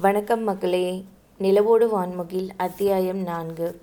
[0.00, 1.04] வணக்கம் மக்களே.
[1.40, 3.80] நிலவோடு வான்முகில் அத்தியாயம் நான்கு.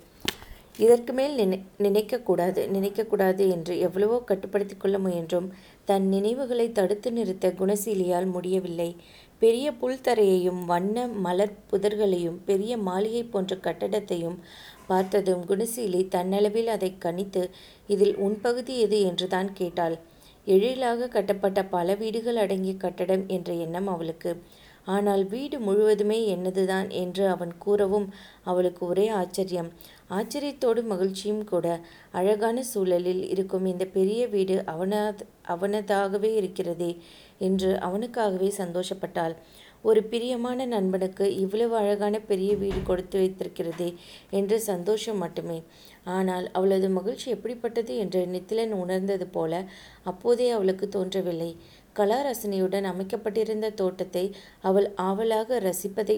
[0.78, 5.52] இதற்கு மேல் நினை நினைக்கக்கூடாது நினைக்கக்கூடாது என்று எவ்வளவோ கட்டுப்படுத்தி கொள்ள முயன்றும்.
[5.84, 8.96] தன் நினைவுகளை தடுத்து நிறுத்த குணசீலியால் முடியவில்லை.
[9.38, 14.38] பெரிய புல்தரையையும் வண்ண மலர் புதர்களையும் பெரிய மாளிகை போன்ற கட்டடத்தையும்
[14.86, 17.50] பார்த்ததும் குணசீலி தன்னளவில் அதை கணித்து
[17.86, 19.00] இதில் உன் பகுதி எது?
[19.00, 19.98] என்று தான் கேட்டாள்.
[20.46, 24.42] எழிலாக கட்டப்பட்ட பல வீடுகள் அடங்கிய கட்டடம் என்ற எண்ணம் அவளுக்கு.
[24.86, 28.08] ஆனால் வீடு முழுவதுமே என்னதுதான் என்று அவன் கூறவும்
[28.44, 29.70] அவளுக்கு ஒரே ஆச்சரியம்.
[30.10, 31.66] ஆச்சரியத்தோடு மகிழ்ச்சியும் கூட.
[32.12, 36.92] அழகான சூழலில் இருக்கும் இந்த பெரிய வீடு அவனத் அவனதாகவே இருக்கிறதே
[37.38, 39.34] என்று அவனுக்காகவே சந்தோஷப்பட்டாள்.
[39.82, 43.88] ஒரு பிரியமான நண்பனுக்கு இவ்வளவு அழகான பெரிய வீடு கொடுத்து வைத்திருக்கிறதே
[44.30, 45.62] என்று சந்தோஷம் மட்டுமே.
[46.04, 49.52] ஆனால் அவளது மகிழ்ச்சி எப்படிப்பட்டது என்று நித்திலன் உணர்ந்தது போல
[50.04, 51.50] அப்போதே அவளுக்கு தோன்றவில்லை.
[51.96, 54.24] கலாரசனையுடன் அமைக்கப்பட்டிருந்த தோட்டத்தை
[54.60, 56.16] அவள் ஆவலாக ரசிப்பதை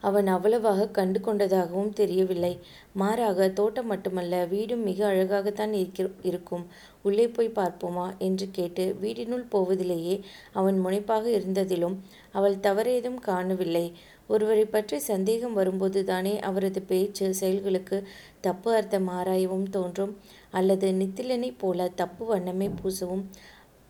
[0.00, 2.50] அவன் அவ்வளவாக கண்டு கொண்டதாகவும் தெரியவில்லை.
[2.92, 6.64] மாறாக தோட்டம் மட்டுமல்ல வீடும் மிக அழகாகத்தான் இருக்கிற இருக்கும்.
[7.02, 8.06] உள்ளே போய் பார்ப்போமா?
[8.18, 10.16] என்று கேட்டு வீடினுள் போவதிலேயே
[10.52, 11.96] அவன் முனைப்பாக இருந்ததிலும்
[12.32, 13.86] அவள் தவறேதும் காணவில்லை.
[14.26, 17.96] ஒருவரை பற்றி சந்தேகம் வரும்போது தானே அவரது பேச்சு செயல்களுக்கு
[18.40, 20.14] தப்பு அர்த்தம் ஆராயவும் தோன்றும்.
[20.50, 23.24] அல்லது நித்திலனைப் போல தப்பு வண்ணமே பூசவும்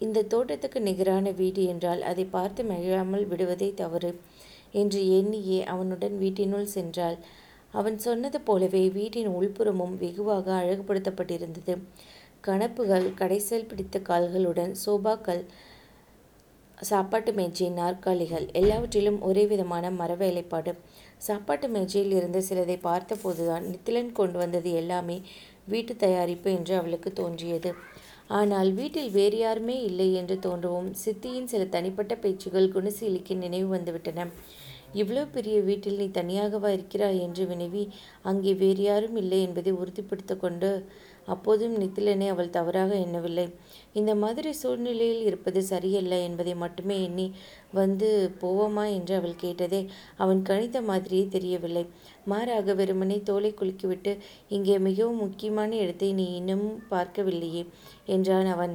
[0.01, 4.11] இந்த தோட்டத்துக்கு நிகரான வீடு என்றால் அதை பார்த்து மகிழாமல் விடுவதே தவறு
[4.73, 7.19] என்று எண்ணியே அவனுடன் வீட்டினுள் சென்றாள்.
[7.71, 11.75] அவன் சொன்னது போலவே வீட்டின் உள்புறமும் வெகுவாக அழகுபடுத்தப்பட்டிருந்தது.
[12.41, 15.43] கணப்புகள் கடைசல் பிடித்த கால்களுடன் சோபாக்கள்
[16.79, 20.73] சாப்பாட்டு மேஜை நாற்காலிகள் எல்லாவற்றிலும் ஒரே விதமான மர வேலைப்பாடு.
[21.19, 25.19] சாப்பாட்டு மேஜையில் இருந்து சிலதை பார்த்தபோதுதான் நித்திலன் கொண்டு வந்தது எல்லாமே
[25.65, 27.73] வீட்டு தயாரிப்பு என்று அவளுக்கு தோன்றியது.
[28.31, 34.27] ஆனால் வீட்டில் வேறு யாருமே இல்லை என்று தோன்றவும் சித்தியின் சில தனிப்பட்ட பேச்சுகள் குணசீலிக்கு நினைவு வந்துவிட்டன.
[34.93, 37.19] இவ்வளவு பெரிய வீட்டில் நீ தனியாகவா இருக்கிறாய்?
[37.27, 37.85] என்று வினவி
[38.23, 40.71] அங்கே வேறு யாரும் இல்லை என்பதை உறுதிப்படுத்த கொண்டு
[41.29, 43.47] அப்போதும் நித்திலனை அவள் தவறாக எண்ணவில்லை.
[43.95, 47.27] இந்த மாதிரி சூழ்நிலையில் இருப்பது சரியல்ல என்பதை மட்டுமே எண்ணி
[47.73, 48.09] வந்து
[48.41, 48.85] போவோமா?
[48.95, 49.81] என்று அவள் கேட்டதே
[50.17, 51.85] அவன் கணித்த மாதிரியே தெரியவில்லை.
[52.25, 54.15] மாறாக வெறுமனே தோலை குலுக்கிவிட்டு
[54.49, 57.65] இங்கே மிகவும் முக்கியமான இடத்தை நீ இன்னமும் பார்க்கவில்லையே
[58.07, 58.75] என்றான் அவன்.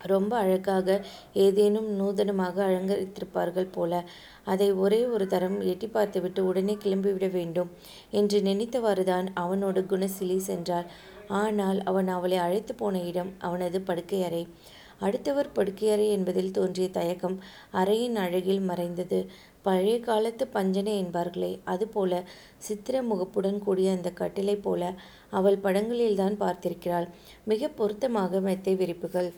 [0.00, 0.88] ரொம்ப அழகாக
[1.42, 3.92] ஏதேனும் நூதனமாக அலங்கரித்திருப்பார்கள் போல
[4.44, 7.70] அதை ஒரே ஒரு தரம் எட்டி பார்த்துவிட்டு உடனே கிளம்பிவிட வேண்டும்
[8.10, 10.88] என்று நினைத்தவாறுதான் அவனோடு குணசிலி சென்றாள்.
[11.40, 14.42] ஆனால் அவன் அவளை அழைத்து போன இடம் அவனது படுக்கையறை.
[14.98, 17.36] அடுத்தவர் படுக்கையறை என்பதில் தோன்றிய தயக்கம்
[17.72, 19.18] அறையின் அழகில் மறைந்தது.
[19.62, 22.12] பழைய காலத்து பஞ்சனை என்பார்களே அதுபோல
[22.58, 24.82] சித்திர முகப்புடன் கூடிய அந்த கட்டிலை போல
[25.30, 27.08] அவள் படங்களில்தான் பார்த்திருக்கிறாள்.
[27.44, 29.30] மிக பொருத்தமாக மெத்தை விரிப்புகள்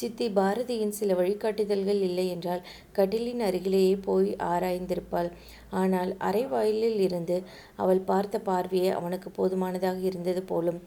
[0.00, 2.62] சித்தி பாரதியின் சில வழிகாட்டுதல்கள் இல்லை என்றால்
[2.98, 5.30] கட்டிலின் அருகிலேயே போய் ஆராய்ந்திருப்பாள்.
[5.80, 7.36] ஆனால் அரை வாயிலில் இருந்து
[7.82, 10.80] அவள் பார்த்த பார்வையே அவனுக்கு போதுமானதாக இருந்தது போலும்.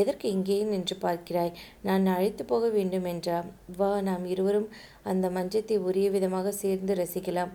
[0.00, 1.52] எதற்கு இங்கேயே நின்று பார்க்கிறாய்?
[1.88, 3.38] நான் அழைத்து போக வேண்டும் என்றா?
[3.78, 4.68] வா நாம் இருவரும்
[5.10, 7.52] அந்த மஞ்சத்தை உரிய விதமாக சேர்ந்து ரசிக்கலாம்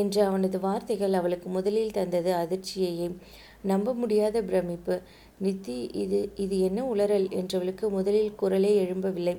[0.00, 3.08] என்று அவனது வார்த்தைகள் அவளுக்கு முதலில் தந்தது அதிர்ச்சியையே.
[3.62, 4.96] நம்ப முடியாத பிரமிப்பு.
[5.44, 7.26] நித்தி இது இது என்ன உளறல்?
[7.40, 9.34] என்றவளுக்கு முதலில் குரலே எழும்பவில்லை.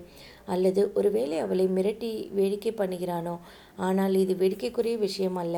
[0.53, 3.35] அல்லது ஒருவேளை அவளை மிரட்டி வேடிக்கை பண்ணுகிறானோ?
[3.87, 5.57] ஆனால் இது வேடிக்கைக்குரிய விஷயம் அல்ல.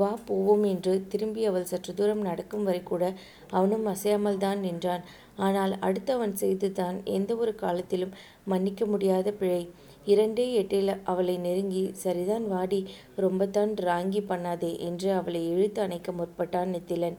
[0.00, 3.04] வா போவோம் என்று திரும்பி அவள் சற்று தூரம் நடக்கும் வரை கூட
[3.50, 5.04] அவனும் அசையாமல் தான் நின்றான்.
[5.46, 9.62] ஆனால் அடுத்து அவன் செய்துதான் எந்த ஒரு காலத்திலும் மன்னிக்க முடியாத பிழை.
[10.06, 12.80] இரண்டே எட்டில் அவளை நெருங்கி சரிதான் வாடி
[13.24, 17.18] ரொம்பத்தான் ராங்கி பண்ணாதே என்று அவளை இழுத்து அணைக்க முற்பட்டான் நித்திலன்.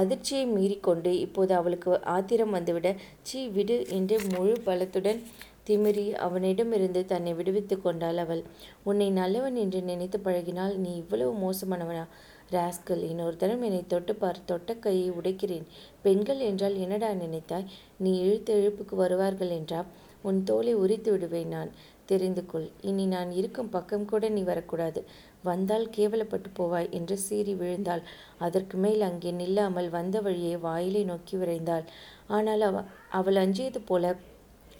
[0.00, 2.88] அதிர்ச்சியை மீறிக்கொண்டு இப்போது அவளுக்கு ஆத்திரம் வந்துவிட
[3.28, 5.20] சீ விடு என்று முழு பலத்துடன்
[5.68, 8.42] திமிரி அவனிடமிருந்து தன்னை விடுவித்து கொண்டாள் அவள்.
[8.84, 12.04] உன்னை நல்லவன் என்று நினைத்து பழகினால் நீ இவ்வளவு மோசமானவனா
[12.54, 15.66] ராஸ்கல் இன்னொரு தரம் என்னை தொட்டு பார் தொட்ட கையை உடைக்கிறேன்.
[16.02, 17.66] பெண்கள் என்றால் என்னடா நினைத்தாய்?
[17.98, 19.80] நீ இழுத்து இழுப்புக்கு வருவார்கள் என்றா?
[20.22, 21.72] உன் தோலை உரித்து விடுவேன் நான்.
[22.06, 22.68] தெரிந்து கொள்.
[22.80, 25.00] இனி நான் இருக்கும் பக்கம் கூட நீ வரக்கூடாது.
[25.44, 28.02] வந்தால் கேவலப்பட்டு போவாய் என்று சீறி விழுந்தாள்.
[28.38, 31.84] அதற்கு மேல் அங்கே நில்லாமல் வந்த வழியே வாயிலை நோக்கி விரைந்தாள்.
[32.28, 34.14] ஆனால் அவ அவள் அஞ்சியது போல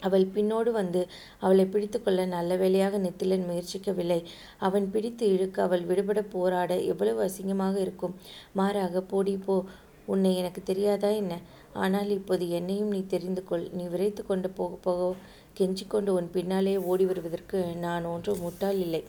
[0.06, 1.00] அவள் பின்னோடு வந்து
[1.44, 4.20] அவளை பிடித்துக்கொள்ள நல்ல வேளையாக நெத்திலன் முயற்சிக்கவில்லை.
[4.58, 8.16] அவன் பிடித்து இழுக்க அவள் விடுபட போராட எவ்வளவு அசிங்கமாக இருக்கும்.
[8.52, 9.56] மாறாக போடி போ.
[10.06, 11.34] உன்னை எனக்கு தெரியாதா என்ன?
[11.84, 13.66] ஆனால் இப்போது என்னையும் நீ தெரிந்து கொள்.
[13.72, 15.10] நீ விரைத்து கொண்டு போக போக
[15.58, 19.02] கெஞ்சிக்கொண்டு உன் பின்னாலே ஓடி வருவதற்கு நான் ஒன்றும் முட்டாள் இல்லை.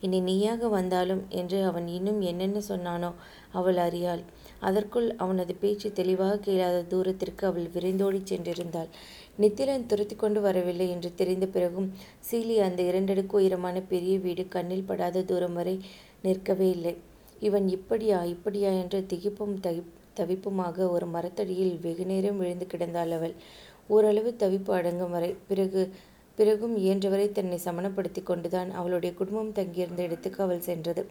[0.00, 3.10] இனி நீயாக வந்தாலும் என்று அவன் இன்னும் என்னென்ன சொன்னானோ
[3.52, 4.22] அவள் அறியாள்.
[4.60, 8.90] அதற்குள் அவனது பேச்சு தெளிவாக கேளாத தூரத்திற்கு அவள் விரைந்தோடி சென்றிருந்தாள்.
[9.38, 11.88] நித்திலன் துரத்தி கொண்டு வரவில்லை என்று தெரிந்த பிறகும்
[12.30, 15.74] சீலி அந்த இரண்டடுக்கு உயரமான பெரிய வீடு கண்ணில் படாத தூரம் வரை
[16.22, 16.94] நிற்கவே இல்லை.
[17.40, 18.70] இவன் இப்படியா இப்படியா?
[18.70, 19.82] என்று திகிப்பும் தகி
[20.16, 23.34] தவிப்புமாக ஒரு மரத்தடியில் வெகுநேரம் விழுந்து கிடந்தாள் அவள்.
[23.86, 25.82] ஓரளவு தவிப்பு அடங்கும் வரை பிறகு
[26.38, 31.02] பிறகும் இயன்றவரை தன்னை சமணப்படுத்தி கொண்டுதான் அவளுடைய குடும்பம் தங்கியிருந்த இடத்துக்கு அவள் சென்றது.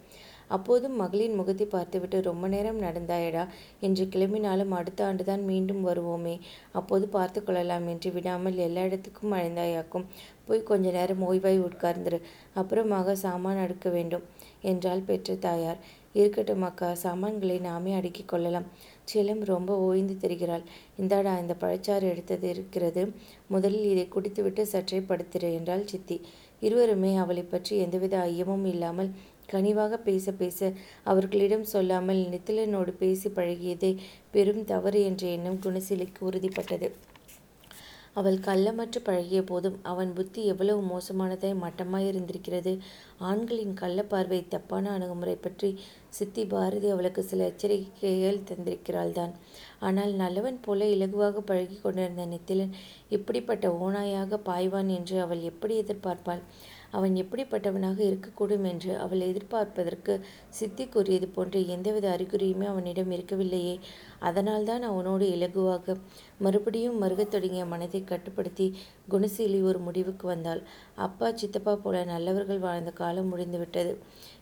[0.56, 3.44] அப்போதும் மகளின் முகத்தை பார்த்துவிட்டு ரொம்ப நேரம் நடந்தாயடா
[3.82, 6.36] என்று கிளம்பினாலும் அடுத்த ஆண்டுதான் மீண்டும் வருவோமே
[6.72, 10.08] அப்போது பார்த்து கொள்ளலாம் என்று விடாமல் எல்லா இடத்துக்கும் அழைந்தாயாக்கும்
[10.48, 12.20] போய் கொஞ்ச நேரம் ஓய்வாய் உட்கார்ந்துரு
[12.56, 14.26] அப்புறமாக சாமான் அடுக்க வேண்டும்
[14.64, 15.82] என்றால் பெற்ற தாயார்.
[16.14, 18.68] இருக்கட்டும் அக்கா சாமான்களை நாமே அடுக்கிக் கொள்ளலாம்.
[19.12, 20.66] செல்லம் ரொம்ப ஓய்ந்து தெரிகிறாள்.
[21.00, 23.04] இந்தாடா இந்த பழச்சாறு எடுத்தது இருக்கிறது.
[23.48, 26.18] முதலில் இதை குடித்துவிட்டு சற்றே படுத்திரு என்றாள் சித்தி.
[26.62, 29.10] இருவருமே அவளை பற்றி எந்தவித ஐயமும் இல்லாமல்
[29.54, 30.72] கனிவாக பேச பேச
[31.12, 33.94] அவர்களிடம் சொல்லாமல் நித்திலனோடு பேசி பழகியதே
[34.36, 36.90] பெரும் தவறு என்ற எண்ணம் குணசீலைக்கு உறுதிப்பட்டது.
[38.20, 42.72] அவள் கள்ளமற்று பழகிய போதும் அவன் புத்தி எவ்வளவு மோசமானதாய் மட்டமாய் இருந்திருக்கிறது.
[43.30, 45.70] ஆண்களின் கள்ள பார்வை தப்பான அணுகுமுறை பற்றி
[46.18, 49.34] சித்தி பாரதி அவளுக்கு சில எச்சரிக்கைகள் தந்திருக்கிறாள் தான்
[49.88, 52.76] ஆனால் நல்லவன் போல இலகுவாக பழகி கொண்டிருந்த நித்திலன்
[53.18, 56.44] இப்படிப்பட்ட ஓனாயாக பாய்வான் என்று அவள் எப்படி எதிர்பார்ப்பாள்?
[56.92, 60.14] அவன் எப்படிப்பட்டவனாக இருக்கக்கூடும் என்று அவள் எதிர்பார்ப்பதற்கு
[60.50, 63.76] சித்தி கூறியது போன்ற எந்தவித அறிகுறியுமே அவனிடம் இருக்கவில்லையே.
[64.30, 65.96] அதனால்தான் அவனோடு இலகுவாக
[66.40, 68.68] மறுபடியும் மறுகத் தொடங்கிய மனதை கட்டுப்படுத்தி
[69.10, 70.62] குணசீலி ஒரு முடிவுக்கு வந்தாள்.
[70.96, 73.94] அப்பா சித்தப்பா போல நல்லவர்கள் வாழ்ந்த காலம் முடிந்துவிட்டது.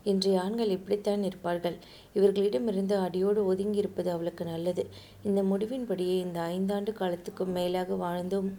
[0.03, 1.77] இன்றைய ஆண்கள் இப்படித்தான் இருப்பார்கள்.
[2.13, 4.85] இவர்களிடமிருந்து அடியோடு ஒதுங்கி இருப்பது அவளுக்கு நல்லது.
[5.23, 8.49] இந்த முடிவின்படியே இந்த ஐந்தாண்டு காலத்துக்கும் மேலாக வாழ்ந்தும்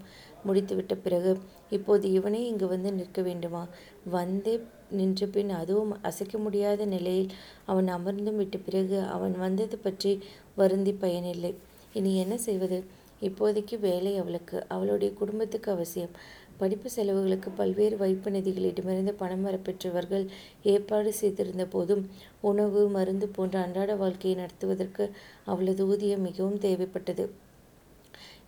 [0.47, 1.33] முடித்துவிட்ட பிறகு
[1.71, 3.63] இப்போது இவனே இங்கு வந்து நிற்க வேண்டுமா?
[4.11, 4.55] வந்தே
[4.91, 7.31] நின்ற பின் அதுவும் அசைக்க முடியாத நிலையில்
[7.65, 10.13] அவன் அமர்ந்தும் விட்ட பிறகு அவன் வந்தது பற்றி
[10.55, 11.53] வருந்தி பயனில்லை.
[11.93, 12.79] இனி என்ன செய்வது?
[13.23, 14.65] இப்போதைக்கு வேலை அவளுக்கு.
[14.69, 16.15] அவளுடைய குடும்பத்துக்கு அவசியம்.
[16.57, 20.25] படிப்பு செலவுகளுக்கு பல்வேறு வைப்பு நிதிகளிடமிருந்து பணம் வரப்பெற்றவர்கள்
[20.63, 22.03] ஏற்பாடு செய்திருந்த போதும்
[22.41, 25.05] உணவு மருந்து போன்ற அன்றாட வாழ்க்கையை நடத்துவதற்கு
[25.45, 27.27] அவளது ஊதியம் மிகவும் தேவைப்பட்டது.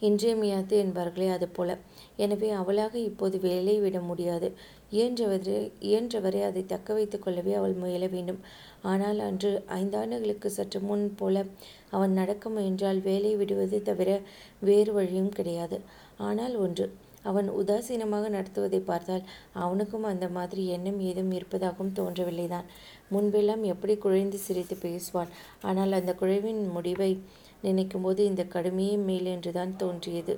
[0.00, 1.78] இன்றியமையாது என்பார்களே அதுபோல.
[2.16, 4.48] எனவே அவளாக இப்போது வேலை விட முடியாது.
[4.92, 8.40] இயன்றவரை இயன்றவரை அதை தக்க வைத்துக் கொள்ளவே அவள் முயல வேண்டும்.
[8.82, 11.44] ஆனால் அன்று ஐந்தாண்டுகளுக்கு சற்று முன் போல
[11.90, 14.10] அவன் நடக்க முயன்றால் வேலை விடுவது தவிர
[14.60, 15.78] வேறு வழியும் கிடையாது.
[16.18, 16.86] ஆனால் ஒன்று
[17.30, 19.24] அவன் உதாசீனமாக நடத்துவதை பார்த்தால்
[19.64, 22.66] அவனுக்கும் அந்த மாதிரி எண்ணம் ஏதும் இருப்பதாகவும் தோன்றவில்லைதான்.
[23.14, 25.30] முன்பெல்லாம் எப்படி குழைந்து சிரித்து பேசுவான்
[25.62, 27.10] ஆனால் அந்த குழைவின் முடிவை
[27.64, 30.34] நினைக்கும்போது இந்த கடுமையே மேல் என்றுதான் தோன்றியது.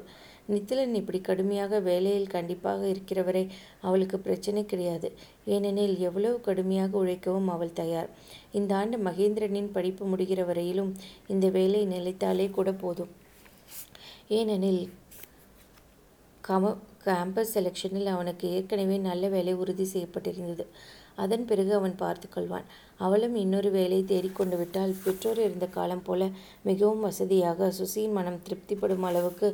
[0.48, 3.44] நித்திலன் இப்படி கடுமையாக வேலையில் கண்டிப்பாக இருக்கிறவரை
[3.80, 5.08] அவளுக்கு பிரச்சனை கிடையாது.
[5.44, 8.10] ஏனெனில் எவ்வளவு கடுமையாக உழைக்கவும் அவள் தயார்.
[8.52, 10.92] இந்த ஆண்டு மகேந்திரனின் படிப்பு முடிகிற வரையிலும்
[11.26, 13.12] இந்த வேலை நிலைத்தாலே கூட போதும்.
[14.28, 14.82] ஏனெனில்
[16.48, 16.76] கம
[17.06, 20.66] கேம்பஸ் செலெக்ஷனில் அவனுக்கு ஏற்கனவே நல்ல வேலை உறுதி செய்யப்பட்டிருந்தது.
[21.22, 22.66] அதன் பிறகு அவன் பார்த்து கொள்வான்.
[23.04, 26.28] அவளும் இன்னொரு வேலை தேடிக்கொண்டு விட்டால் பெற்றோர் இருந்த காலம் போல
[26.68, 29.48] மிகவும் வசதியாக சுசியின் மனம் திருப்திப்படும் அளவுக்கு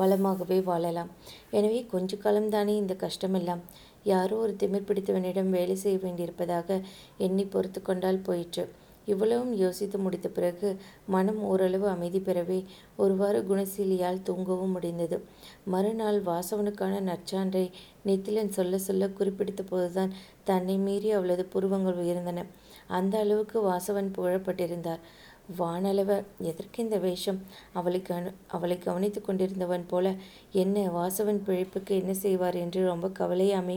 [0.00, 1.10] வளமாகவே வாழலாம்.
[1.58, 3.64] எனவே கொஞ்ச காலம்தானே இந்த கஷ்டமெல்லாம்.
[4.12, 6.80] யாரோ ஒரு திமிர் பிடித்தவனிடம் வேலை செய்ய வேண்டியிருப்பதாக
[7.26, 8.64] எண்ணி பொறுத்து கொண்டால் போயிற்று.
[9.06, 10.68] இவ்வளவும் யோசித்து முடித்த பிறகு
[11.06, 12.58] மனம் ஓரளவு அமைதி பெறவே
[12.96, 15.16] ஒருவாறு குணசீலியால் தூங்கவும் முடிந்தது.
[15.64, 17.64] மறுநாள் வாசவனுக்கான நற்சான்றை
[18.06, 20.14] நித்திலன் சொல்ல சொல்ல குறிப்பிடித்த போதுதான்
[20.44, 22.46] தன்னை மீறி அவளது புருவங்கள் உயர்ந்தன.
[22.86, 25.04] அந்த அளவுக்கு வாசவன் புகழப்பட்டிருந்தார்.
[25.58, 27.38] வானளவ எதற்கு இந்த வேஷம்?
[27.72, 30.14] அவளை கவ அவளை கவனித்து கொண்டிருந்தவன் போல
[30.52, 33.76] என்ன வாசவன் பிழைப்புக்கு என்ன செய்வார் என்று ரொம்ப கவலையாமே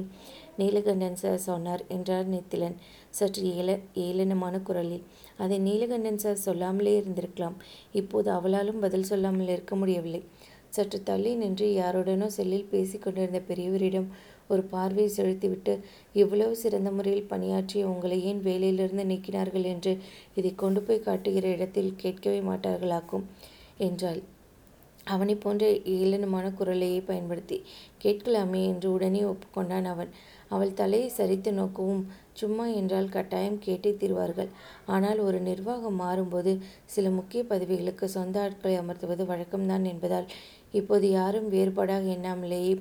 [0.57, 2.77] நீலகண்டன் சார் சொன்னார் என்றார் நித்திலன்.
[3.17, 3.71] சற்று ஏல
[4.05, 5.05] ஏளனமான குரலில்
[5.37, 7.57] அதை நீலகண்டன் சார் சொல்லாமலே இருந்திருக்கலாம்.
[7.93, 10.21] இப்போது அவளாலும் பதில் சொல்லாமல் இருக்க முடியவில்லை.
[10.69, 14.09] சற்று தள்ளி நின்று யாருடனோ செல்லில் பேசி கொண்டிருந்த பெரியவரிடம்
[14.49, 15.73] ஒரு பார்வையை செலுத்திவிட்டு
[16.13, 19.93] இவ்வளவு சிறந்த முறையில் பணியாற்றிய உங்களை ஏன் வேலையிலிருந்து நீக்கினார்கள் என்று
[20.35, 23.25] இதை கொண்டு போய் காட்டுகிற இடத்தில் கேட்கவே மாட்டார்களாக்கும்?
[23.79, 24.21] என்றாள்.
[25.07, 27.57] அவனை போன்ற ஏளனமான குரலையே பயன்படுத்தி
[28.03, 30.11] கேட்கலாமே என்று உடனே ஒப்புக்கொண்டான் அவன்.
[30.49, 34.49] அவள் தலையை சரித்து நோக்கவும் சும்மா என்றால் கட்டாயம் கேட்டே தீர்வார்கள்.
[34.85, 36.51] ஆனால் ஒரு நிர்வாகம் மாறும்போது
[36.85, 40.27] சில முக்கிய பதவிகளுக்கு சொந்த ஆட்களை அமர்த்துவது வழக்கம்தான் என்பதால்
[40.71, 42.73] இப்போது யாரும் வேறுபாடாக எண்ணாமலேயே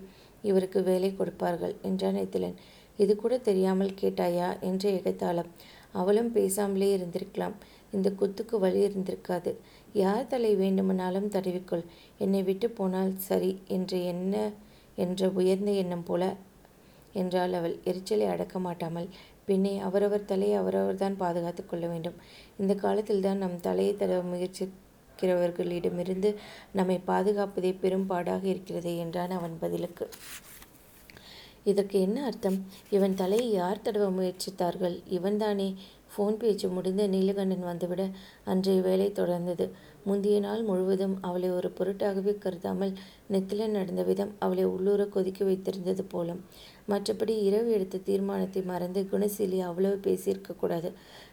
[0.42, 2.58] இவருக்கு வேலை கொடுப்பார்கள் என்றான் எத்திலன்.
[2.99, 4.49] இது கூட தெரியாமல் கேட்டாயா?
[4.61, 5.50] என்று எகத்தாளம்.
[5.92, 7.56] அவளும் பேசாமலே இருந்திருக்கலாம்.
[7.92, 9.50] இந்த குத்துக்கு வழி இருந்திருக்காது.
[9.92, 11.85] யார் தலை வேண்டுமானாலும் தடவிக்கொள்.
[12.18, 14.35] என்னை விட்டு போனால் சரி என்ற என்ன
[14.96, 16.23] என்ற உயர்ந்த எண்ணம் போல
[17.23, 19.08] என்றால் அவள் எரிச்சலை அடக்க மாட்டாமல்
[19.49, 22.16] பின்னே அவரவர் தலையை அவரவர்தான் பாதுகாத்து கொள்ள வேண்டும்.
[22.61, 26.30] இந்த காலத்தில் தான் நம் தலையை தடவ முயற்சிக்கிறவர்களிடமிருந்து
[26.78, 30.06] நம்மை பாதுகாப்பதே பெரும் பாடாக இருக்கிறது என்றான் அவன் பதிலுக்கு.
[31.70, 32.58] இதற்கு என்ன அர்த்தம்?
[32.96, 34.96] இவன் தலையை யார் தடவ முயற்சித்தார்கள்?
[35.16, 35.68] இவன்தானே
[36.16, 38.04] ஃபோன் பேச்சு முடிந்து நீலகண்டன் வந்துவிட
[38.44, 39.66] அன்றைய வேலை தொடர்ந்தது.
[40.04, 42.92] முந்திய நாள் முழுவதும் அவளை ஒரு பொருட்டாகவே கருதாமல்
[43.32, 46.40] நெத்தில நடந்த விதம் அவளை உள்ளூர கொதிக்க வைத்திருந்தது போலும்.
[46.88, 50.90] மற்றபடி இரவு எடுத்த தீர்மானத்தை மறந்து குணசீலி அவ்வளவு பேசியிருக்கக்கூடாது கூடாது.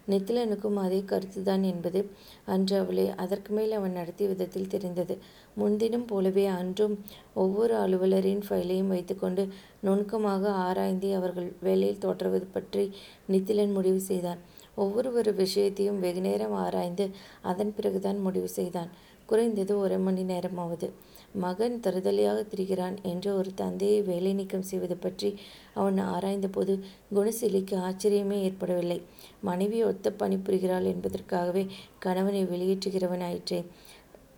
[0.09, 1.99] நித்திலனுக்கும் அதே கருத்துதான் என்பது
[2.45, 5.15] அன்று அவளை அதற்கு மேல் அவன் நடத்திய விதத்தில் தெரிந்தது.
[5.55, 6.95] முன்தினம் போலவே அன்றும்
[7.33, 9.45] ஒவ்வொரு அலுவலரின் ஃபைலையும் வைத்துக்கொண்டு
[9.81, 12.85] நுணுக்கமாக ஆராய்ந்தே அவர்கள் வேலையில் தொடர்வது பற்றி
[13.27, 14.41] நித்திலன் முடிவு செய்தான்.
[14.75, 17.05] ஒவ்வொரு ஒரு விஷயத்தையும் வெகுநேரம் ஆராய்ந்து
[17.41, 18.91] அதன் பிறகுதான் முடிவு செய்தான்.
[19.25, 20.87] குறைந்தது ஒரு மணி நேரமாவது.
[21.35, 25.29] மகன் தருதலையாக திரிகிறான் என்று ஒரு தந்தையை வேலை நீக்கம் செய்வது பற்றி
[25.73, 26.73] அவன் ஆராய்ந்தபோது
[27.15, 28.99] குணசீலிக்கு ஆச்சரியமே ஏற்படவில்லை.
[29.41, 31.63] மனைவி ஒத்த பணிபுரிகிறாள் என்பதற்காகவே
[31.99, 33.61] கணவனை வெளியேற்றுகிறவனாயிற்றே.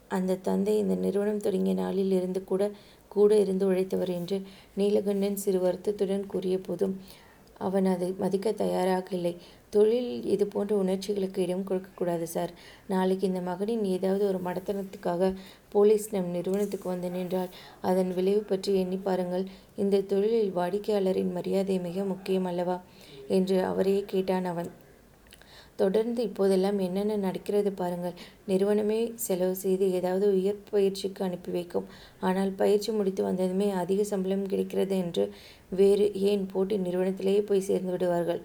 [0.07, 2.63] அந்த தந்தை இந்த நிறுவனம் தொடங்கிய நாளில் இருந்து கூட
[3.11, 4.37] கூட இருந்து உழைத்தவர் என்று
[4.77, 6.95] நீலகண்டன் சிறு வருத்தத்துடன் கூறியபோதும்
[7.57, 9.33] அவன் அதை மதிக்க தயாராக இல்லை.
[9.75, 12.51] தொழிலில் இதுபோன்ற உணர்ச்சிகளுக்கு இடம் கொடுக்கக்கூடாது சார்.
[12.87, 15.33] நாளைக்கு இந்த மகனின் ஏதாவது ஒரு மடத்தனத்துக்காக
[15.69, 17.51] போலீஸ் நம் நிறுவனத்துக்கு வந்து நின்றால்
[17.81, 19.45] அதன் விளைவு பற்றி எண்ணிப் பாருங்கள்.
[19.75, 22.77] இந்த தொழிலில் வாடிக்கையாளரின் மரியாதை மிக முக்கியம் அல்லவா?
[23.27, 24.71] என்று அவரையே கேட்டான் அவன்.
[25.75, 28.15] தொடர்ந்து இப்போதெல்லாம் என்னென்ன நடக்கிறது பாருங்கள்.
[28.47, 31.87] நிறுவனமே செலவு செய்து ஏதாவது உயர் பயிற்சிக்கு அனுப்பி வைக்கும்.
[32.19, 35.25] ஆனால் பயிற்சி முடித்து வந்ததுமே அதிக சம்பளம் கிடைக்கிறது என்று
[35.69, 38.41] வேறு ஏன் போட்டி நிறுவனத்திலேயே போய் சேர்ந்து விடுவார்கள்.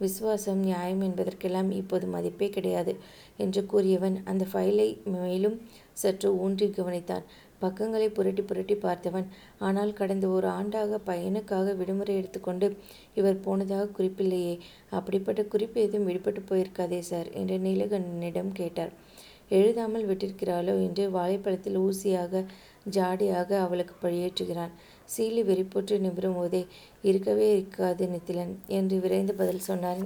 [0.00, 2.92] விசுவாசம் நியாயம் என்பதற்கெல்லாம் இப்போது மதிப்பே கிடையாது
[3.36, 5.56] என்று கூறியவன் அந்த ஃபைலை மேலும்
[5.92, 7.24] சற்று ஊன்றி கவனித்தான்.
[7.58, 9.26] பக்கங்களை புரட்டி புரட்டி பார்த்தவன்
[9.58, 12.66] ஆனால் கடந்த ஒரு ஆண்டாக பையனுக்காக விடுமுறை எடுத்துக்கொண்டு
[13.14, 14.54] இவர் போனதாக குறிப்பில்லையே.
[14.90, 17.28] அப்படிப்பட்ட குறிப்பு எதுவும் விடுபட்டு போயிருக்காதே சார்?
[17.32, 18.94] என்று நீலகண்ணனிடம் கேட்டார்.
[19.48, 22.42] எழுதாமல் விட்டிருக்கிறாளோ என்று வாழைப்பழத்தில் ஊசியாக
[22.90, 24.74] ஜாடியாக அவளுக்கு பழியேற்றுகிறான்.
[25.12, 26.62] சீலி வெறிப்புற்று நிமிரும்போதே
[27.02, 30.02] இருக்கவே இருக்காது நித்திலன் என்று விரைந்து பதில் சொன்னார்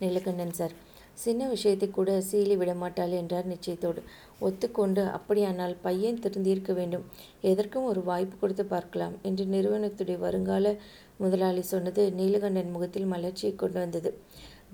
[0.00, 0.74] நீலகண்டன் சார்.
[1.22, 4.00] சின்ன விஷயத்தை கூட சீலி விடமாட்டாள் என்றார் நிச்சயத்தோடு.
[4.40, 7.04] ஒத்துக்கொண்டு அப்படியானால் பையன் திருந்தியிருக்க வேண்டும்.
[7.50, 10.74] எதற்கும் ஒரு வாய்ப்பு கொடுத்து பார்க்கலாம் என்று நிறுவனத்துடைய வருங்கால
[11.18, 14.12] முதலாளி சொன்னது நீலகண்டன் முகத்தில் மலர்ச்சியை கொண்டு வந்தது.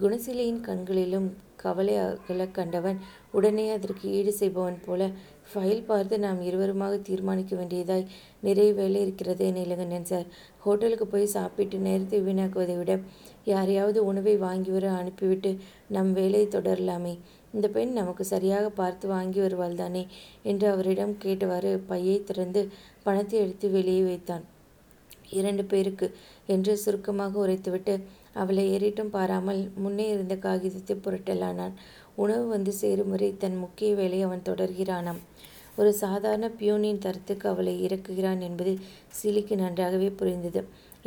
[0.01, 2.99] குணசீலியின் கண்களிலும் கவலை அகல கண்டவன்
[3.33, 5.03] உடனே அதற்கு ஈடு செய்பவன் போல
[5.51, 8.05] ஃபைல் பார்த்து நாம் இருவருமாக தீர்மானிக்க வேண்டியதாய்
[8.41, 10.27] நிறைய வேலை இருக்கிறதே நீலகண்டன் சார்.
[10.59, 12.95] ஹோட்டலுக்கு போய் சாப்பிட்டு நேரத்தை வீணாக்குவதை விட
[13.45, 15.51] யாரையாவது உணவை வாங்கி வர அனுப்பிவிட்டு
[15.89, 17.15] நம் வேலையை தொடரலாமே.
[17.55, 20.05] இந்த பெண் நமக்கு சரியாக பார்த்து வாங்கி வருவாள்தானே?
[20.43, 22.63] என்று அவரிடம் கேட்டவாறு பையை திறந்து
[23.03, 24.45] பணத்தை எடுத்து வெளியே வைத்தான்.
[25.31, 26.07] இரண்டு பேருக்கு
[26.47, 27.95] என்று சுருக்கமாக உரைத்துவிட்டு
[28.35, 31.75] அவளை ஏறிட்டும் பாராமல் முன்னே இருந்த காகிதத்தை புரட்டலானான்.
[32.25, 35.21] உணவு வந்து சேரும் வரை தன் முக்கிய வேலை அவன் தொடர்கிறானாம்.
[35.81, 38.73] ஒரு சாதாரண பியூனின் தரத்துக்கு அவளை இறக்குகிறான் என்பது
[39.19, 40.61] சிலிக்கு நன்றாகவே புரிந்தது.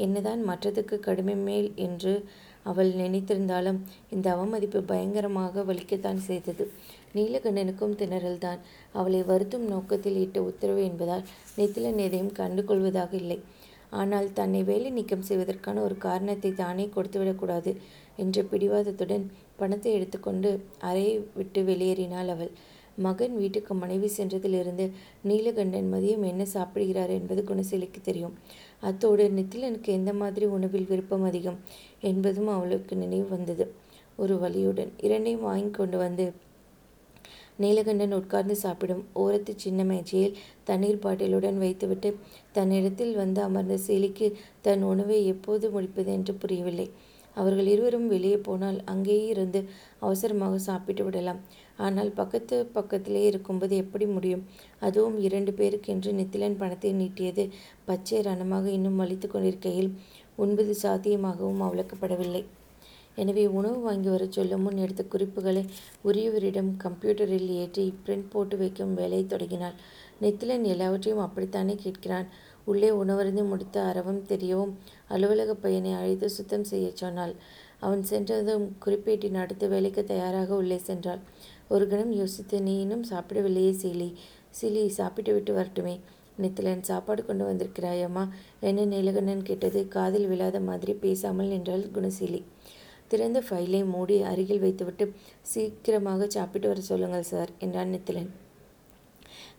[0.05, 2.13] என்னதான் மற்றதுக்கு கடுமை மேல் என்று
[2.69, 3.79] அவள் நினைத்திருந்தாலும்
[4.15, 6.65] இந்த அவமதிப்பு பயங்கரமாக வலிக்கத்தான் செய்தது.
[7.15, 8.59] நீலகண்டனுக்கும் திணறல்தான்.
[8.99, 11.25] அவளை வருத்தும் நோக்கத்தில் இட்ட உத்தரவு என்பதால்
[11.57, 13.39] நெத்திலன் எதையும் கண்டுகொள்வதாக இல்லை.
[13.99, 17.71] ஆனால் தன்னை வேலை நீக்கம் செய்வதற்கான ஒரு காரணத்தை தானே கொடுத்துவிடக்கூடாது
[18.23, 19.25] என்ற பிடிவாதத்துடன்
[19.61, 20.49] பணத்தை எடுத்துக்கொண்டு
[20.81, 22.51] அறையை விட்டு வெளியேறினாள் அவள்.
[22.97, 24.85] மகன் வீட்டுக்கு மனைவி சென்றதிலிருந்து
[25.27, 28.35] நீலகண்டன் மதியம் என்ன சாப்பிடுகிறார் என்பது குணசீலிக்குத் தெரியும்.
[28.81, 31.59] அத்தோடு நித்திலனுக்கு எந்த மாதிரி உணவில் விருப்பம் அதிகம்
[32.01, 33.65] என்பதும் அவளுக்கு நினைவு வந்தது.
[34.17, 36.25] ஒரு வழியுடன் இரண்டையும் வாங்கி கொண்டு வந்து
[37.59, 42.09] நீலகண்டன் உட்கார்ந்து சாப்பிடும் ஓரத்து சின்ன மேஜையில் தண்ணீர் பாட்டிலுடன் வைத்துவிட்டு
[42.51, 44.27] தன்னிடத்தில் வந்து அமர்ந்த சீலிக்கு
[44.61, 46.87] தன் உணவை எப்போது முடிப்பது என்று புரியவில்லை.
[47.35, 49.59] அவர்கள் இருவரும் வெளியே போனால் அங்கேயே இருந்து
[50.05, 51.41] அவசரமாக சாப்பிட்டு விடலாம்.
[51.85, 54.43] ஆனால் பக்கத்து பக்கத்திலே இருக்கும்போது எப்படி முடியும்?
[54.87, 57.45] அதுவும் இரண்டு பேருக்கென்று நித்திலன் பணத்தை நீட்டியது
[57.89, 59.91] பச்சை ரணமாக இன்னும் வலித்து கொண்டிருக்கையில்
[60.43, 62.43] உண்பது சாத்தியமாகவும் அவளுக்குப்படவில்லை
[63.21, 65.63] எனவே உணவு வாங்கி வர சொல்லும் முன் எடுத்த குறிப்புகளை
[66.07, 69.75] உரியவரிடம் கம்ப்யூட்டரில் ஏற்றி பிரிண்ட் போட்டு வைக்கும் வேலையை தொடங்கினாள்.
[70.23, 72.27] நித்திலன் எல்லாவற்றையும் அப்படித்தானே கேட்கிறான்.
[72.65, 74.73] உள்ளே உணவருந்தி முடித்த அரவம் தெரியவும்
[75.09, 77.35] அலுவலகப் பையனை அழைத்து சுத்தம் செய்யச் சொன்னாள்.
[77.79, 81.19] அவன் சென்றதும் குறிப்பேட்டின் அடுத்த வேலைக்கு தயாராக உள்ளே சென்றாள்.
[81.69, 84.13] ஒரு கணம் யோசித்து நீ இன்னும் சாப்பிடவில்லையே சீலி.
[84.61, 85.99] சீலி சாப்பிட்டுவிட்டு வரட்டுமே.
[86.41, 88.29] நித்திலன் சாப்பாடு கொண்டு வந்திருக்கிறாயம்மா?
[88.59, 92.43] என்ன நீலகண்ணன் கேட்டது காதில் விழாத மாதிரி பேசாமல் நின்றாள் குணசீலி.
[93.07, 98.29] திறந்த ஃபைலை மூடி அருகில் வைத்துவிட்டு சீக்கிரமாக சாப்பிட்டு வர சொல்லுங்கள் சார் என்றான் நித்திலன்.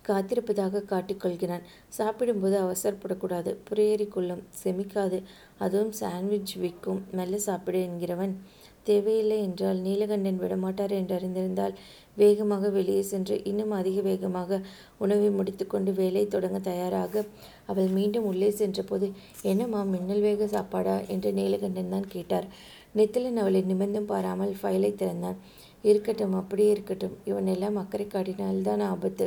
[0.08, 1.64] காத்திருப்பதாக காட்டிக் கொள்கிறான்.
[1.88, 3.56] சாப்பிடும்போது அவசரப்படக்கூடாது.
[3.68, 4.42] புரையேறிக் கொள்ளும்.
[4.64, 5.20] செமிக்காது.
[5.58, 8.34] அதுவும் சாண்ட்விச் விற்கும் மெல்ல சாப்பிடு என்கிறவன்
[8.82, 11.74] தேவையில்லை என்றால் நீலகண்டன் விடமாட்டார் என்றறிந்திருந்தால்
[12.14, 14.58] வேகமாக வெளியே சென்று இன்னும் அதிக வேகமாக
[14.98, 17.24] உணவை முடித்துக்கொண்டு வேலை தொடங்க தயாராக
[17.66, 19.06] அவள் மீண்டும் உள்ளே சென்றபோது
[19.42, 21.00] என்னம்மா மின்னல் வேக சாப்பாடா?
[21.08, 22.48] என்று நீலகண்டன் தான் கேட்டார்.
[22.94, 25.38] நெத்திலன் அவளை நிமிர்ந்தும் பாராமல் ஃபைலை திறந்தான்.
[25.82, 29.26] இருக்கட்டும் அப்படியே இருக்கட்டும் இவன் எல்லாம் அக்கறை காட்டினால்தான் ஆபத்து?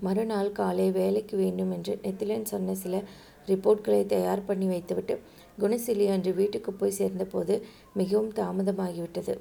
[0.00, 3.02] மறுநாள் காலை வேலைக்கு வேண்டும் என்று நெத்திலன் சொன்ன சில
[3.46, 5.14] ரிப்போர்ட்களை தயார் பண்ணி வைத்துவிட்டு
[5.60, 7.54] குணசீலி அன்று வீட்டுக்கு போய் சேர்ந்தபோது
[7.94, 9.34] மிகவும் தாமதமாகிவிட்டது.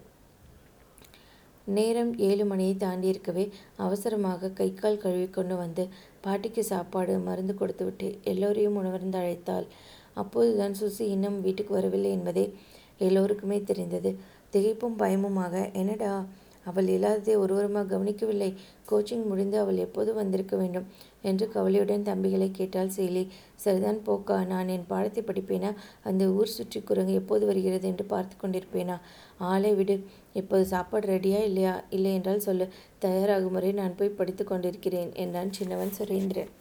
[1.67, 3.45] நேரம் ஏழு மணியை தாண்டியிருக்கவே
[3.75, 5.83] அவசரமாக கை கால் கழுவி கொண்டு வந்து
[6.21, 9.67] பாட்டிக்கு சாப்பாடு மருந்து கொடுத்துவிட்டு எல்லோரையும் உணவருந்து அழைத்தாள்.
[10.13, 12.45] அப்போதுதான் சுசி இன்னும் வீட்டுக்கு வரவில்லை என்பதே
[12.99, 14.11] எல்லோருக்குமே தெரிந்தது.
[14.51, 16.11] திகைப்பும் பயமுமாக என்னடா
[16.65, 18.47] அவள் இல்லாததை ஒருவருமாக கவனிக்கவில்லை.
[18.89, 20.87] கோச்சிங் முடிந்து அவள் எப்போது வந்திருக்க வேண்டும்
[21.21, 23.23] என்று கவலையுடன் தம்பிகளை கேட்டால் செயலி
[23.55, 25.71] சரிதான் போக்கா நான் என் பாடத்தை படிப்பேனா?
[26.03, 28.97] அந்த ஊர் சுற்றி குரங்கு எப்போது வருகிறது என்று பார்த்து கொண்டிருப்பேனா?
[29.37, 29.97] ஆளை விடு
[30.33, 31.83] இப்போது சாப்பாடு ரெடியா இல்லையா?
[31.89, 32.67] இல்லை என்றால் சொல்லு.
[32.99, 36.53] தயாராகும் வரை நான் போய் படித்து கொண்டிருக்கிறேன் என்றான் சின்னவன் சுரேந்திரன்.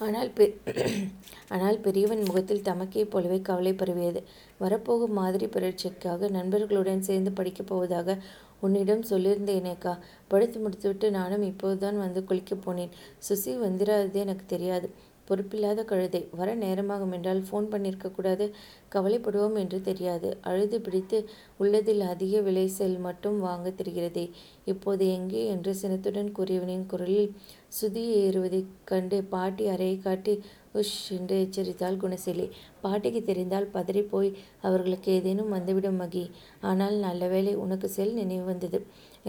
[0.00, 0.44] ஆனால் பெ
[1.48, 4.20] ஆனால் பெரியவன் முகத்தில் தமக்கே போலவே கவலை பரவியது
[4.58, 8.16] வரப்போகும் மாதிரி பரீட்சைக்காக நண்பர்களுடன் சேர்ந்து படிக்கப் போவதாக
[8.60, 9.94] உன்னிடம் சொல்லியிருந்தேனேக்கா.
[10.28, 12.92] படித்து முடித்துவிட்டு நானும் இப்போதுதான் வந்து குளிக்கப் போனேன்.
[13.28, 14.88] சுசி வந்துடாதது எனக்கு தெரியாது.
[15.28, 16.22] பொறுப்பில்லாத கழுதை.
[16.30, 18.46] வர நேரமாகும் என்றால் ஃபோன் பண்ணியிருக்கக்கூடாது
[18.94, 20.36] கவலைப்படுவோம் என்று தெரியாது.
[20.40, 21.18] அழுது பிடித்து
[21.56, 24.26] உள்ளதில் அதிக விலை செல் மட்டும் வாங்க தெரிகிறதே.
[24.64, 25.42] இப்போது எங்கே?
[25.46, 27.32] என்று சினத்துடன் கூறியவனின் குரலில்
[27.80, 30.34] சுதி ஏறுவதைக் கண்டு பாட்டி அறையை காட்டி
[30.74, 32.46] உஷ் என்று எச்சரித்தாள் குணசேலி.
[32.80, 34.30] பாட்டிக்கு தெரிந்தால் பதறிப்போய்
[34.60, 36.24] அவர்களுக்கு ஏதேனும் வந்துவிடும் மகி.
[36.60, 38.80] ஆனால் நல்ல வேளை உனக்கு செல் நினைவு வந்தது.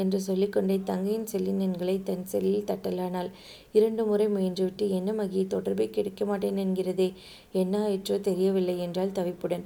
[0.04, 3.30] என்று சொல்லிக்கொண்டே தங்கையின் செல்லின் எண்களை தன் செல்லில் தட்டலானாள்.
[3.72, 7.10] இரண்டு முறை முயன்றுவிட்டு என்ன மகி தொடர்பை கிடைக்க மாட்டேன் என்கிறதே?
[7.62, 9.66] என்ன ஆயிற்றோ தெரியவில்லை என்றால் தவிப்புடன்.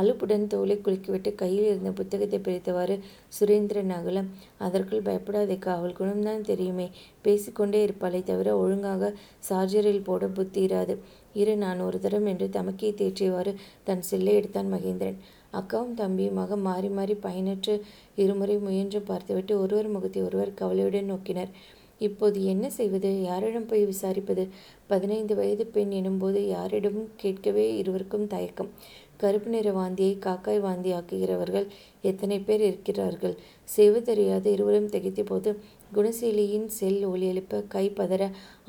[0.00, 2.94] அலுப்புடன் தோலை குலுக்கிவிட்டு கையில் இருந்த புத்தகத்தை பிரித்தவாறு
[3.36, 6.86] சுரேந்திரன் அகலம் அதற்குள் பயப்படாதேக்கா அவள் குணம்தான் தெரியுமே.
[7.22, 9.12] பேசிக்கொண்டே இருப்பாளே தவிர ஒழுங்காக
[9.48, 10.96] சார்ஜரில் போட புத்திராது
[11.34, 13.52] இரு நான் ஒரு தரம் என்று தமக்கே தேற்றியவாறு
[13.84, 15.20] தன் செல்லை எடுத்தான் மகேந்திரன்.
[15.52, 17.74] அக்காவும் தம்பியுமாக மாறி மாறி பயனற்று
[18.16, 21.52] இருமுறை முயன்று பார்த்துவிட்டு ஒருவர் முகத்தை ஒருவர் கவலையுடன் நோக்கினர்.
[21.98, 23.10] இப்போது என்ன செய்வது?
[23.22, 24.44] யாரிடம் போய் விசாரிப்பது?
[24.86, 28.70] பதினைந்து வயது பெண் எனும்போது யாரிடமும் கேட்கவே இருவருக்கும் தயக்கம்.
[29.16, 31.66] கருப்பு நிற வாந்தியை காக்காய் வாந்தி ஆக்குகிறவர்கள்
[32.02, 33.34] எத்தனை பேர் இருக்கிறார்கள்?
[33.76, 35.50] செய்வதறியாத இருவரும் திகைத்த போது
[35.94, 38.22] குணசீலியின் செல் ஒளியெழுப்ப எழுப்ப கை பதற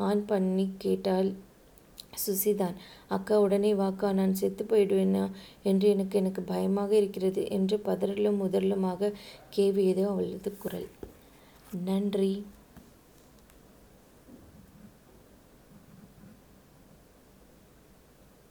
[0.08, 1.29] ஆண் பண்ணி கேட்டால்
[2.26, 2.76] சுசிதான்
[3.08, 5.32] அக்கா உடனே வாக்கா நான் செத்து போயிடுவேனா?
[5.63, 9.13] என்று எனக்கு எனக்கு பயமாக இருக்கிறது என்று பதறலும் முதறலுமாக
[9.58, 10.88] கேவியது அவளது குரல்.
[11.86, 12.45] நன்றி.